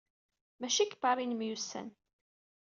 Maci 0.59 0.83
deg 0.85 0.93
Paris 1.01 1.21
ay 1.23 1.27
nemyussan. 1.27 1.87